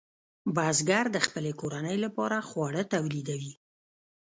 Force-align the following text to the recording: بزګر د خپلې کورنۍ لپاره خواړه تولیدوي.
بزګر 0.55 1.05
د 1.11 1.17
خپلې 1.25 1.51
کورنۍ 1.61 1.97
لپاره 2.05 2.45
خواړه 2.47 2.81
تولیدوي. 2.93 3.53